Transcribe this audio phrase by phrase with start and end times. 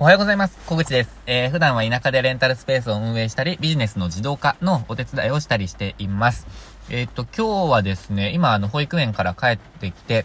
[0.00, 0.56] おはようございます。
[0.64, 1.10] 小口です。
[1.26, 6.46] えー、普段は田舎でレンタルスペースを運営したり、ビジネスの自動化のお手伝いをしたりしています。
[6.88, 10.24] えー、っと、今日はですね、今、あの、保育園から帰ってきて、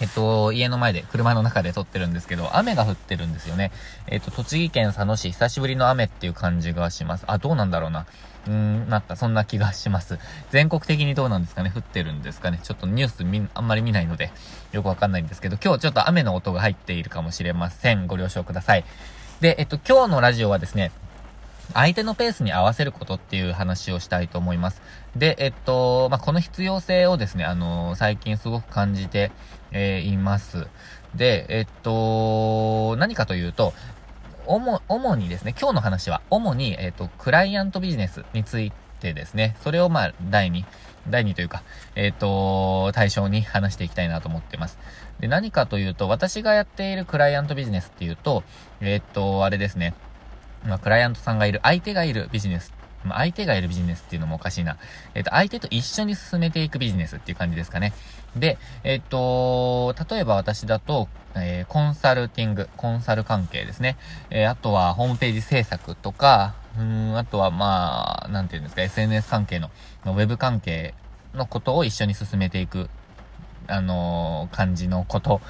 [0.00, 3.70] えっと、家の前で、車の中で撮ってるんですけど、雨が降ってるんですよね。
[4.06, 7.24] えっと、栃木県佐野市、久しぶりの雨っていう感じがします。
[7.28, 8.06] あ、どうなんだろうな。
[8.46, 10.18] うーん、なった、そんな気がします。
[10.50, 11.72] 全国的にどうなんですかね？
[11.74, 12.58] 降ってるんですかね？
[12.62, 14.32] ちょっとニュースみ、あんまり見ないので、
[14.72, 18.06] よくわかんないんですけど、今日ちょっと雨の音が入っているかもしれません。
[18.06, 18.84] ご了承ください。
[19.40, 20.90] で、えっと、今日のラジオはですね、
[21.72, 24.82] 相手のペースに合わせることっていう話をしたいと思います。
[25.16, 29.32] で、えっと、まあ、この必要性をですね、あのー、最近すごく感じて、
[29.72, 30.66] えー、います。
[31.14, 33.72] で、えっと、何かというと、
[34.46, 40.64] 主、主にですね、今日の話は、主に、えっ、と、クライアントビジネスについてですね、それをまあ、第2、
[41.08, 41.62] 第2というか、
[41.94, 44.78] えっ、と、対象に話していきたいなと思ってます。
[45.20, 48.44] で、何かというと、私がやっているクライアントビジネスっていうと、
[48.80, 49.94] えっ、と、あれですね、
[50.64, 52.72] まあ、クライアントさんがいる、相手がいるビジネス
[53.04, 54.78] まあ、相手がいるビジネスっていうのもおかしいな。
[55.14, 57.92] えっ、ー、と、相手と一緒に進めていくビジネスっていう感じですかね。
[58.34, 63.96] で、えっ、ー、と、例えば私だと、えー、コンサルティング、コンサル関係ですね。
[64.30, 69.70] えあとはホームページ制作とか、うん、あとはまあ、なんていうんですか、SNS 関係の、
[70.06, 70.94] ウェブ関係
[71.34, 72.88] のことを一緒に進めていく、
[73.66, 75.40] あの感じのこと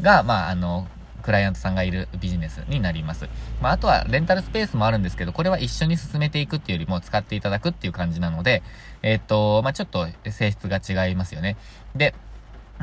[0.00, 0.86] が、まあ、あの
[1.24, 3.28] クライアントさんがいるビジネスになります。
[3.62, 8.62] まあ、あとはレンタルスペースもあるんですけど、これは一緒に進めていくっていうよりも使っていただくっていう感じなので、
[9.02, 11.56] えっと、まあ、ちょっと性質が違いますよね。
[11.96, 12.14] で、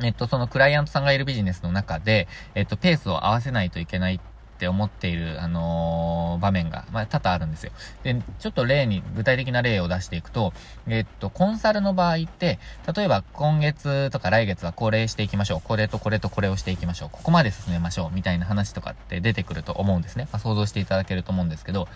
[0.01, 4.19] えっと、そのクライアントさんがいるビジネスの中で、えっと、ペースを合わせないといけないっ
[4.61, 7.71] って思っている、あのー、場面が、まあ、多々あるんですよ。
[8.03, 10.53] で、ちょっと例に、具体的な例を出していくと、
[10.85, 12.59] えっと、コンサルの場合って、
[12.95, 15.61] 例えば今月とか来月はこれしていきましょう。
[15.67, 17.09] これとこれとこれをしていきましょう。
[17.11, 18.15] ここまで進めましょう。
[18.15, 20.27] みたいな話とかって出てくると思うんですね。
[20.31, 21.87] まあ、想像していただけると思うんですけど、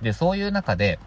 [0.00, 0.98] で、そういう中で、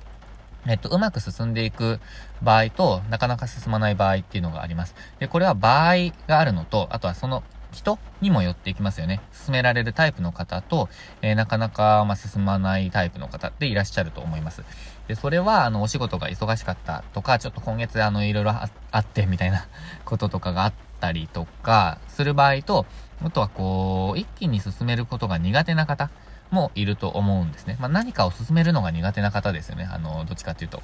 [0.67, 1.99] えっと、うまく進んでいく
[2.43, 4.93] 場合と、なかなか進まない場合っていうのがあります。
[5.17, 5.95] で、これは場合
[6.27, 7.41] があるのと、あとはその
[7.71, 9.21] 人にも寄っていきますよね。
[9.31, 10.89] 進められるタイプの方と、
[11.21, 14.63] えー、なかなか、ま進まないタイプの方っていらっしゃると思います。
[15.07, 19.67] で、それは、あの、お仕事が忙しかったとか、ちょっと今月、あの、いろいろあって、みたいな
[20.05, 22.85] こととかがあったりとか、する場合と、
[23.23, 26.09] あとはこう、一気に進めることが苦手な方
[26.51, 27.77] もいると思うんですね。
[27.79, 29.87] まあ、何かを進めるのが苦手な方ですよね。
[29.91, 30.81] あの、どっちかっていうと。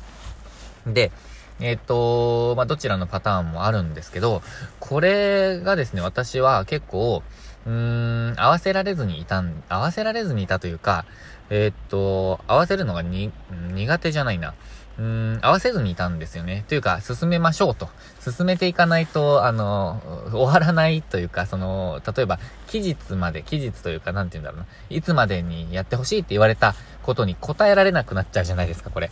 [0.85, 1.11] で、
[1.59, 4.41] えっ、と、まあ、どちらのパターンもあるんですけど、
[4.79, 7.23] これがですね、私は結構、
[7.65, 11.05] うーん、合わせられずにいたん、合わせられずにいたというか、
[11.49, 13.31] えっ、と、合わせるのがに、
[13.73, 14.53] 苦手じゃないな。
[14.97, 16.65] うーん、合わせずにいたんですよね。
[16.67, 17.89] というか、進めましょうと。
[18.19, 24.65] 進めていかないと、あの、終わらないというか、その、例えば、期日まで、期日というか、なんて言うんだろうな。
[24.95, 29.09] いつまでにやってほしいって言われたことに答えられなくなっちゃうじゃないですか、これ。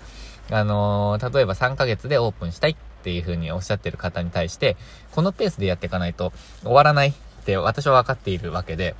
[0.52, 4.78] あのー、例えば3ヶ月でオープンしたいっていう風におっしゃってる方に対して、
[5.12, 7.14] このペースでやっていかないと終わらないっ
[7.46, 8.96] て私は分かっているわけで、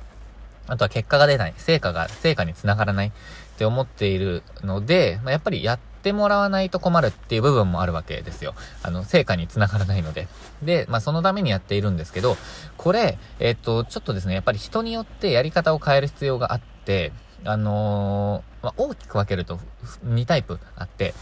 [0.66, 3.12] あとは結果が出ない、成果が、成果につながらないっ
[3.58, 8.54] て思っているので、まあ、やっぱりやってもらわないと困るっていう部分もあるわけですよ。
[8.82, 10.28] あの、成果につながらないので。
[10.62, 12.36] で、まあ、そのためにやっているんですけど、
[12.76, 17.12] これ、えっと、ちょっとですね、やっぱり人によってやり方を変える必要があって、
[17.44, 19.58] あのー、まあ、大きく分けると
[20.06, 21.14] 2タイプあって、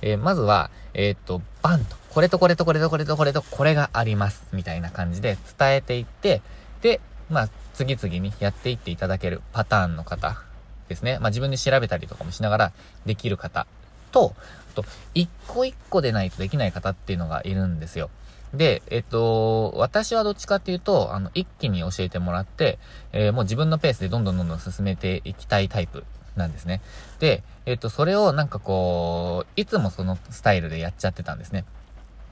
[0.00, 6.42] えー、まずは、えー、っと、バンと、これとこれとこれとこれとこれとこれがあります、みたいな感じで伝えていって、
[6.82, 10.36] で、まあ、次々にやっていっていただけるパターンの方
[10.88, 11.18] ですね。
[11.18, 12.72] まあ、自分で調べたりとかもしながら
[13.06, 13.66] できる方
[14.12, 14.34] と、
[14.72, 18.10] あと、一個一個でないとできない方っていうのがいるんですよ。
[18.54, 22.78] で、えっと、私はどっちかっていうと、あの、一気に教えてもらって、
[23.12, 26.04] えー、もう自分のペースでどんどんどんどん進めていきたいタイプ
[26.36, 26.80] なんですね。
[27.18, 31.64] で、えっと、それをなんかこう、いつもそのスタイルでやっちゃってたんですね。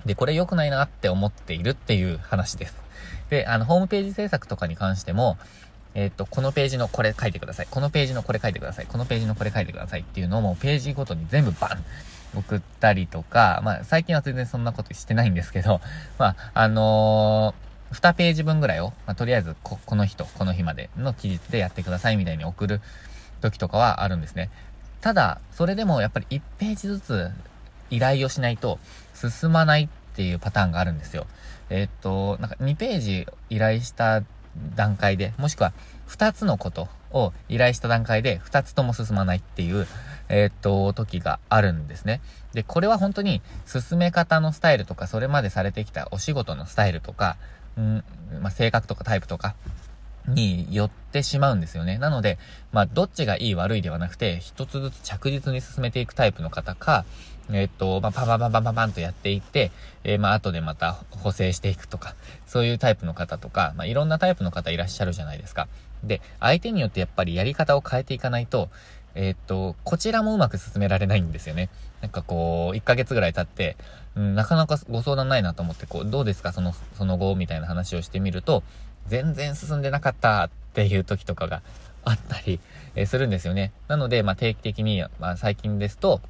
[0.07, 2.81] で、これ良くないなって思っているっていう話です。
[3.29, 5.37] で、あの、ホームページ制作とかに関しても、
[5.95, 7.69] えっと、このページのこれ書いてください。
[7.71, 8.87] このページのこれ書いてください。
[8.87, 11.85] このページのこれ書いてくださいっていうのをもうページごとに全部バン
[12.35, 15.81] 送ったりとか、まあ、最近は全然そんなことしてないんですけど、
[16.19, 22.81] まあ、あのー、2ページ分ぐらいを、まあ、とりあえずこ、この日とこの日までの期日でやってくださいみたいに送る
[23.41, 24.51] 時とかはあるんですね。
[25.01, 27.31] ただ、それでもやっぱり1ページずつ
[27.91, 28.79] 依頼をしないと
[29.15, 31.27] 進まないっていうパターンがあるんですよ。
[31.71, 34.23] え、っと、なんか2ページ依頼した
[34.75, 35.73] 段階で、もしくは
[36.09, 39.87] 2つのことを依頼した段階で2つとも進まないっていう、
[40.29, 42.21] えー、っと、時があるんですね。
[42.53, 47.37] で、これは本当に進め方のスタイルとか、それまでされてきたお仕事のスタイルとか、
[47.77, 48.05] うん、
[48.41, 49.55] まあ、性格とかタイプとか、
[50.29, 51.99] に寄ってしまうんですよね。
[51.99, 52.39] なので、
[52.73, 57.05] まあ、どっちがいい悪いではなくて、一つずつ着実に進めていくタイプの方か、
[57.53, 59.71] えっと、まあ、パパパパパパンとやっていって、
[60.03, 62.15] えー、まあ、後でまた補正していくとか、
[62.47, 65.69] そういうタイプの方とか、まあ、いろんなタイプの方いらっしゃるじゃないですか。
[66.05, 68.69] で、相手によってやっぱりやり方を変えていかないと、
[69.15, 71.71] えー、っと、こちらもうまく進められないんですよね。
[72.03, 73.77] なんかこう、1ヶ月ぐらい経って、
[74.15, 78.63] うん、なかなかご相談ないなと思って、こう、どうですかその、その後みたいな話をしてみると、
[79.09, 81.63] 全然進んでなかったっていう時とかが
[82.05, 82.61] あったり、
[82.95, 83.73] え、するんですよね。
[83.89, 86.21] なので、まあ、定期的に、まあ、最近ですと、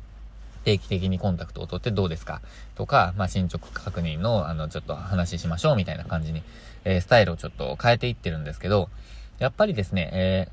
[0.64, 2.40] 定期的にコンタクトを取ってどうですか
[2.74, 6.42] とか、まあ、進捗確認の、あの、ちょっと話しましょうみたいな感じに、
[6.84, 8.90] えー、スタイルをちょっと変えていってるんですけど、
[9.38, 10.48] やっぱりですね、え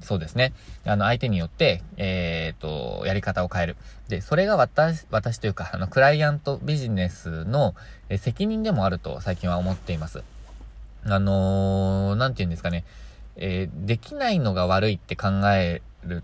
[0.00, 0.52] ー、そうですね。
[0.84, 3.76] あの、相手によって、えっ、と、やり方を変える。
[4.08, 7.74] で、それが私、私というか、あの、クライアントビジネスの、
[8.08, 10.22] え責任でもあると最近は思っています。
[11.04, 12.84] あのー、なんて言うんですかね。
[13.36, 16.22] えー、できないのが悪いって考える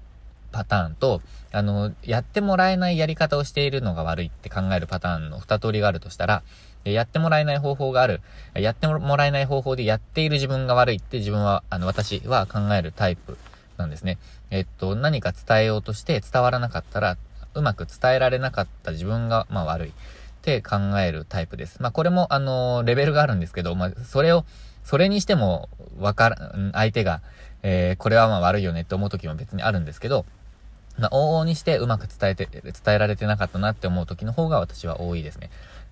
[0.55, 1.21] パターンと、
[1.51, 6.45] あの、やってもらえないやり方をしているのが悪いって考えるパターンの二通りがあるとしたら、
[6.85, 8.21] やってもらえない方法がある。
[8.55, 13.37] やってもらえない方法でやっている自分が悪いって自分は、あの、私は考えるタイプ
[13.77, 14.19] なんですね。
[14.51, 17.17] えっと、何か伝えようとして伝わらなかったら、
[17.55, 19.93] うまく伝えられなかった自分が、まあ悪いっ
[20.43, 21.83] て考えるタイプです。
[21.83, 24.45] まあこれも、あの、レベルがあるんですけど、まあそれを、
[24.85, 25.69] それにしても、
[25.99, 27.23] わから、相手が、
[27.63, 30.27] えー、これはまあ悪いよねって思う時も別にあるんですけど、
[30.99, 35.51] まあ、往々にしてうまく伝えて、伝えられてなかったなって思う時の方が私は多いですね。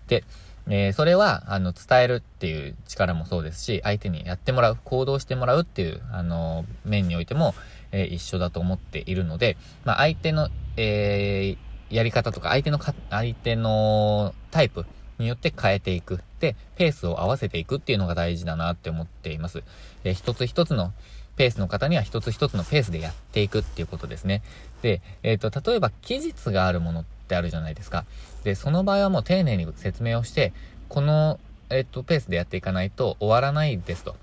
[0.08, 0.24] で、
[0.68, 7.54] えー、それは、あの、伝えるっていう力もそうですし、相手にやってもらう、行動してもらうっていう、あの、面においても、
[7.90, 14.86] えー、一緒だと思っているので、まあ、相手の、えー、やり方とか、相手のか、相手のタイプ
[15.18, 16.20] によって変えていく。
[16.38, 19.64] で、ペースを合わせていくっていうのが大事だなって思っています。
[20.04, 20.92] で、一つ一つの、
[21.36, 24.42] ペースの方には一つ一つのペースでやっていくっていうことですね。
[24.82, 28.04] で、えっ、ー、と、例えば期日があるものってあるじゃないですか。
[28.44, 30.52] で、その場合はもう丁寧に説明をして、
[30.88, 31.40] この、
[31.70, 34.16] えっ、ー、と、ペースでやっていかないと終わらないですと。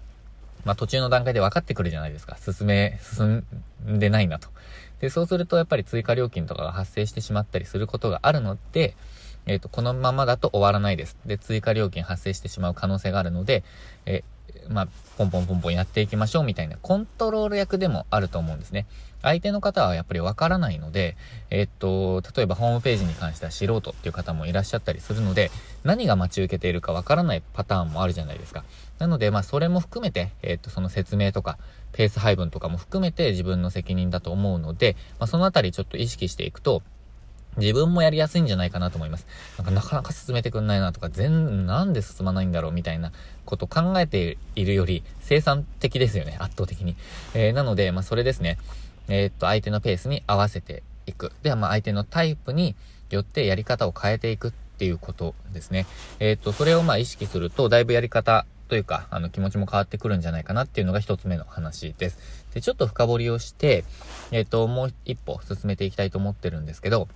[0.65, 2.37] まあ、途中の段階で分かってくるじゃないですか。
[2.37, 3.43] 進め、進
[3.87, 4.49] んでないなと。
[4.99, 8.95] で、そうするとやっぱり追加料金とかが発生してしまったりすることがあるので、
[9.45, 11.17] えっ、ー、と、このままだと終わらないです。
[11.25, 13.63] で、追加料金発生してしまう可能性があるので、
[14.05, 14.23] え
[14.69, 14.87] まあ、
[15.17, 18.85] ポンポンポンポンやっていきましょうみたいなコントロール役でもあると思うんですね。
[19.21, 21.17] 相手の方はやっぱりわからないので、
[21.49, 25.51] え、っと、例えばホームページに関しては素人っていう方もいらっしゃったりするので、
[25.83, 28.63] 何が待ち受けているかわからないパターンもあるじゃないですか。
[28.97, 31.57] なので、まあ、それも含めて、え、っと、その説明とか、
[31.91, 36.81] ペース配分とかも含めて自分の責任だと思うので、まあ、そのあたりちょっと意識していくと、
[37.57, 39.27] 自分もやりやすいんじゃないかなと思います。
[39.57, 43.11] なんかなかなか進めてくんないなとか、全、なんで進まないんだろうみたいな
[43.45, 46.95] こと考えているより生産的ですよね、圧倒的に。
[47.33, 48.57] えー、なので、まあそれですね。
[49.07, 51.31] えー、っと、相手のペースに合わせていく。
[51.41, 52.75] では、まあ相手のタイプに
[53.09, 55.85] よってやり方を変えていくっていうことですね。
[56.19, 62.19] えー、っと、それをまあ意識すると、だいぶやり方というか、あの気持ちも変わってくるんじゃないかなっていうのが一つ目の話です。
[62.53, 63.83] で、ちょっと深掘りをして、
[64.31, 67.07] えっ、と、もう一歩進めていきたいと思ってるんですけど、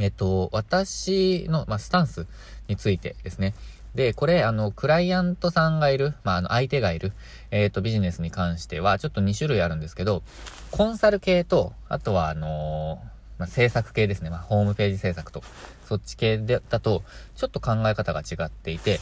[0.00, 2.26] えっと、私の、まあ、スタンス
[2.68, 3.54] についてですね。
[3.94, 7.12] で、これ、あの、クライアントさんがいる、まあ、あの、相手がいる、
[7.50, 10.22] えっ、と、ビジネスに関しては、ちょっと2種類あるんですけど、
[10.70, 13.00] コンサル系と、あとは、あの
[13.38, 14.30] まあ、制作系ですね。
[14.30, 15.42] まあ、ホームページ制作と、
[15.86, 17.02] そっち系で、だと、
[17.36, 19.00] ちょっと考え方が違っていて、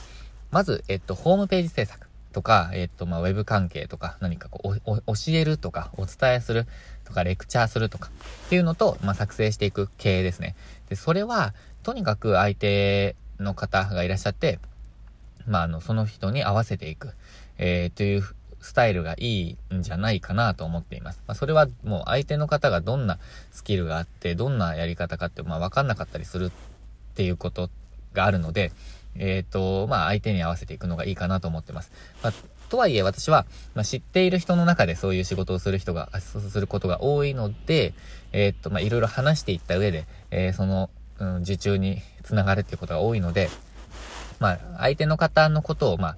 [0.51, 6.67] まず、えっと、ホームページ制作とか、えっと、まあ、ウェブ関係とか、何かこう、教えるとか、お伝えする
[7.07, 8.11] とか、レクチャーするとか、
[8.47, 10.55] っていうのと、まあ、作成していく系ですね。
[10.89, 14.59] で、それは、とにかく相手の方がいらっしゃって、
[15.47, 17.13] まあ、あの、その人に合わせていく、
[17.59, 18.25] えー、という
[18.61, 21.21] スタイルがいいんじゃないかなと思っています。
[21.27, 23.19] まあ、それはもう相手の方がどんな
[23.53, 26.51] スキルがあって、どんなやり方かって、まあ、わかんなかったりするっ
[27.15, 27.71] ていうこと
[28.13, 28.73] があるので、
[29.19, 31.93] えっ、ー、と、まあ、相手に合わせていくのがいいかなと思ってます。
[32.23, 32.33] まあ、
[32.69, 37.95] とはいえ私は、まあ、知っている人の中でそういう仕事をする人が、することが多いので、
[38.33, 43.49] えっ、と、ま、いろいろ話していった上で、えー、その、うん、受注につながるっていうことが多いので、
[44.39, 46.17] まあ、相手の方のことを、まあ、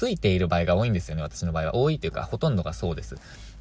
[0.00, 1.74] 好いている場合が多いんですよね、私の場合は。
[1.74, 3.16] 多いというか、ほとんどがそうです。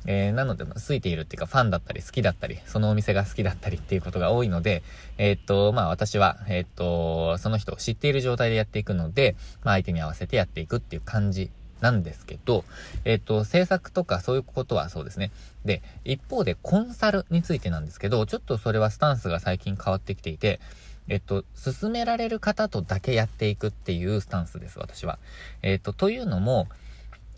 [0.06, 4.84] えー、なので、好いているっていうか、ファンだったり、好きだったり、そのお店が好きだったりっていうことが多いので、
[5.18, 11.52] えー、っと、まあ私は、えー、っと、その人を知っている状態でやっていくので、まあ相手に合わせてやっていくっていう感じ
[11.84, 12.64] なんですけど、
[13.04, 15.32] えっ、と、制作とかそういうことはそうですね。
[15.66, 20.62] で、一方でコンサルについてなんですけど、ちょっとそれはスタンスが最近変わってきていて、
[21.10, 25.20] えっと、進められる方とだけやっていくっていうスタンスです、私は。
[25.62, 26.70] えっと、というのも、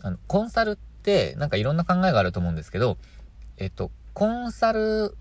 [0.00, 2.98] あの、コンサルって、なんかいろんな考えがあると思うんですけど、
[3.56, 5.16] えっと、コンサル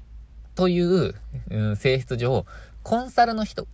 [0.53, 1.15] という、
[1.49, 2.45] うん、性質上、
[2.83, 3.67] コンサルの人、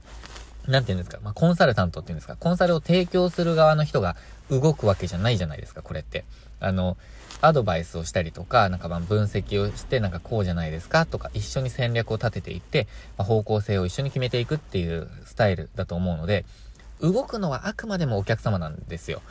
[0.67, 4.15] なんて言うんですか、まあ、コンサルタントって言うんですか、コンサルを提供する側の人が
[4.49, 6.23] 動くわけじゃないじゃないですか、これって。
[6.59, 6.97] あの、
[7.41, 12.87] アドバイスをしたりとか、なんかま分析をして、なんかこうじゃないですかとか、一緒に戦略を立てていって、
[13.17, 16.45] まあ、方向性を一緒に決めていくっていうスタイルだと思うので、
[17.01, 19.21] 動くのはあくまでもお客様なんですよ。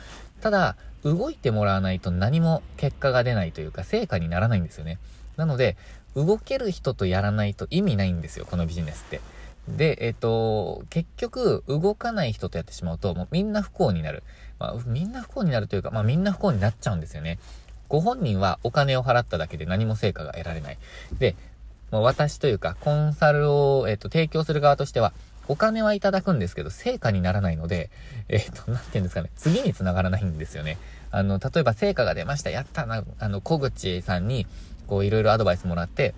[0.41, 4.99] ただ、動いてもらわないと何も結果が出ないというか、成果にならないんですよね。
[5.37, 5.77] なので、
[6.15, 9.21] 動ける人とやらないと意味ないんですよ、このビジネスって。
[9.67, 14.23] で、えっ、と、結局、動かない人とやってしまうと、もうみんな不幸になる。
[14.59, 17.39] まあ、みんな不幸になるというか、まあみんな不幸になっちゃうんですよね。
[17.87, 20.77] ご本人はお金を払っただけで何も成果が得られない。
[21.19, 21.35] で、
[21.91, 25.13] まあ、私というか、コンサルを、えっ、と、提供する側としては、
[25.47, 27.89] お金はいただくんですけど、成果にならないので、
[28.29, 30.77] えっ、と、なんて言うんですかね、次に繋がらないんですよね。
[31.11, 34.47] あの、例えば成果が出ました、やったな、あの、小口さんに、
[34.87, 36.13] こう、いろいろアドバイスもらって、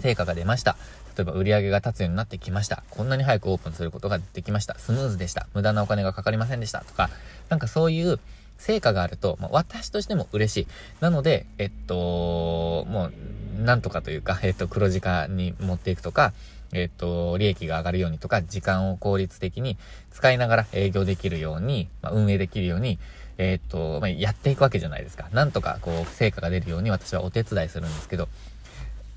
[0.00, 0.76] 成果が出ました。
[1.16, 2.82] 例えば売り上げが立つようになってきました。
[2.90, 4.78] こんなに早くオープンすることができました。
[4.78, 5.46] スムーズでした。
[5.54, 6.80] 無駄なお金がかかりませんでした。
[6.80, 7.08] とか、
[7.48, 8.18] なんかそういう
[8.58, 10.66] 成果があると、まあ、私としても嬉しい。
[11.00, 13.10] なので、えっと、も
[13.58, 16.32] う、なんとかというか、えっと、黒字化に持っていくとか、
[16.72, 19.78] えっと、利益が上がるようにとか、時間を効率的に
[20.10, 22.98] 使いながら営業できるように、まあ、運営できるように、
[23.38, 25.28] えっと、まあ、やっていくわけじゃないですか。
[25.32, 28.28] なんとか、こう、成果が出るように私はお手伝いするんですけど、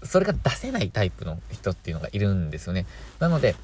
[0.03, 2.85] それが出せないタイプの人っていうのがいるんですよね。
[3.19, 3.55] なので、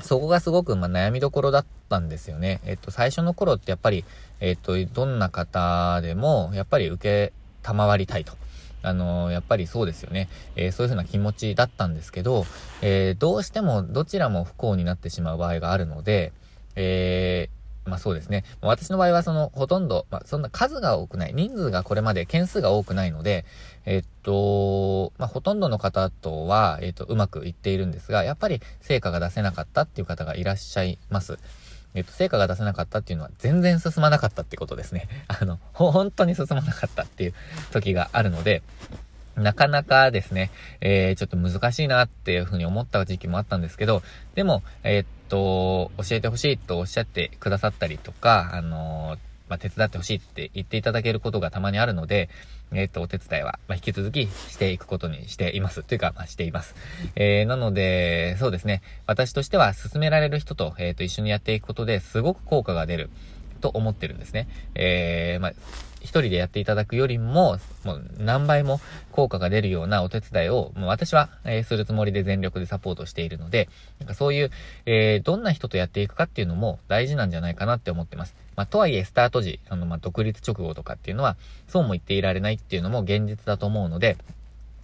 [0.00, 2.60] そこがすごく、まあ、悩みどころだったんですよね。
[2.64, 4.04] えっと、最初の頃ってやっぱり、
[4.40, 7.32] えっと、どんな方でも、やっぱり受け
[7.62, 8.32] たまわりたいと。
[8.80, 10.28] あのー、やっぱりそうですよね。
[10.54, 12.46] えー、そういう風な気持ちだったんですけど、
[12.80, 16.32] えー、どうしてもどちらも不幸になってしまう場合があるので、
[16.76, 17.48] え
[17.88, 18.44] まあそうですね。
[18.60, 23.44] 私の場合はそのほとんど、まあそんな数が多くない、人数がこれまで件数が多くないので、
[23.86, 31.38] えっと、まあほとんどの方とは、えっと、うまくいっているんですが、やっぱり成果が出せなかったっていう方がいらっしゃいます。
[31.94, 35.08] えっと、成果が出せなかったっていうのは全然進まなかったってことですね。
[35.28, 37.34] あの、本当に進まなかったっていう
[37.72, 38.62] 時があるので、
[39.36, 44.02] なかなかですね、えー、ちょっと難しいなっていうふうに思った時期もあったんですけど、
[44.34, 49.16] でも、えー、っと、教えてほしいとおっしゃってくださったりとか、あの、
[49.48, 52.28] まあ、手伝ってほしいって言っていただけることがたまにあるので、
[52.72, 55.82] えっと、お手伝いは、まあ、引き続きしていくことにしています。
[55.82, 56.74] というか、まあ、しています。
[57.16, 58.82] えー、なので、そうですね。
[59.06, 63.10] 私としては進められる人と、えっ、と、一緒にやっていくことですごく効果が出る
[63.60, 64.48] と思ってるんですね。
[64.74, 65.52] えー、まあ、
[66.00, 68.80] 一人でやっていただくよりも、もう何倍も
[69.12, 74.50] 効果が出るようなお手伝いを、もう私は、えー、するつもりで全力でサポートしているので、なんかそういう、
[74.86, 78.34] えー、どんな人とやっていくかっていうのも大事なんじゃないかなって思ってます。
[78.56, 81.36] まあ、とはいえ、スタート時、あの、まあ、独立直後とかっていうのは、
[81.68, 84.16] そうも言っていられないっていうのも現実だと思うので、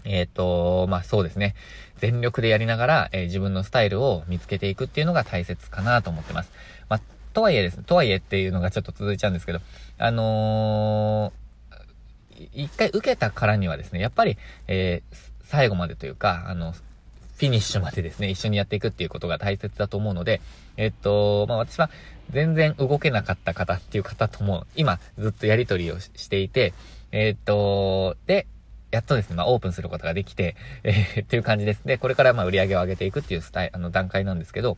[0.05, 1.55] えっ、ー、と、まあ、そうですね。
[1.99, 6.53] 全力でやりながら、えー、自分のスタイルを見つけていくっていうのが大切かなと思ってます。
[6.89, 7.01] まあ、
[7.35, 9.61] とはいえです、とはいえっていうのがちょっと続いちゃうんですけど、
[9.99, 14.39] あのー、一回受けたからにはですね、やっぱり、
[14.69, 20.41] えー、最後までというか、あの、フィニッシュまでですね、一緒にやっていくっていうことが大切だと思うので、
[20.77, 21.91] えっと、まあ、私は
[22.31, 26.73] 全然動けなかった方っていう方とも、今ずっとやりとりをしていて、
[27.11, 28.47] えっと、で、
[28.93, 31.83] やっとですね、まあ、オープンすることができて、えー、っていう感じです。
[31.85, 34.77] で、これからまあ売り上げを上げていくっていうスタイル、あの段階なんですけど、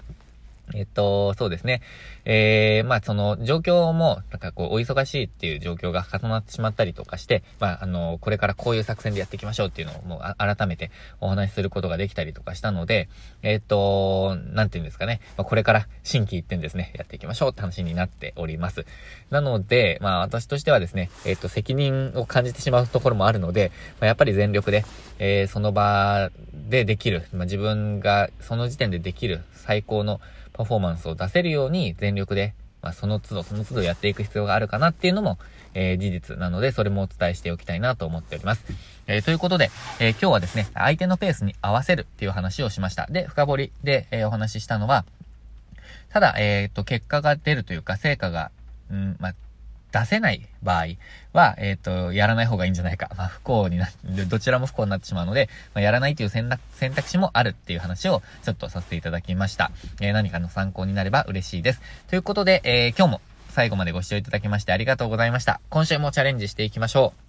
[0.75, 1.81] えっと、そうですね。
[2.25, 13.09] えー、まあ、その、状況も、なんかこう、お忙しいっていう状況が重なってしまったりとかして、まあ、あの、これからこういう作戦でやっていきましょうっていうのをもう、改めてお話しすることができたりとかしたので、
[13.43, 15.21] えっと、なんていうんですかね。
[15.37, 18.87] まあ、これから新規一点ですね、やっていきましょうって話になっております。
[19.31, 23.71] なので、まあ、私としてはですね、えっと、責任を感じてしまうところもあるので、
[24.01, 24.85] まあ、やっぱり全力で、
[25.19, 26.31] えー、その場
[26.69, 30.21] でできる、まあ、自分がその時点でできる最高の
[30.57, 35.39] パフォーマンスを出せるように全力で、まあ、その都度その都度やっていく必要があるかなっていうのも、
[35.75, 38.65] えー、事実なので、それもお伝えしておきたいなと思っております。
[39.07, 39.71] えー、ということで、
[40.01, 43.07] えー、今日はですね、相手のペースに合わせるっていう話をしました。
[43.07, 45.05] で、深掘りで、えお話ししたのは、
[46.09, 48.51] ただ、えっ、と、結果が出るというか、成果が、
[48.91, 49.35] うん、まあ、
[49.99, 50.87] 出せない場合
[51.33, 53.11] は、えっ、ー、と、やらない方がいいんじゃないか。
[53.17, 53.89] まあ、不幸にな、
[54.29, 59.71] どちらも不幸になってしまうので、まあ、やらないという選択選択肢もあるっていう話をちょっとさせていただきました。
[60.01, 61.81] えー、何かの参考になれば嬉しいです。
[62.09, 65.61] ということで、えー、今日も最後までご視聴いただきましてありがとうございました。
[65.71, 67.26] 今週もチャレンジしていきましょう。